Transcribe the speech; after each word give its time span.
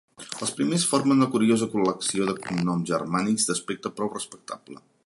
Els 0.45 0.53
primers 0.59 0.85
formen 0.93 1.21
una 1.23 1.27
curiosa 1.35 1.69
col·lecció 1.75 2.31
de 2.31 2.35
cognoms 2.47 2.91
germànics 2.95 3.47
d'aspecte 3.53 3.95
prou 4.01 4.15
respectable. 4.19 4.87